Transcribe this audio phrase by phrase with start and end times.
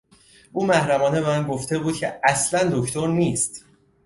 [0.51, 3.65] او محرمانه به من گفته بود که اصلا دکتر نیست.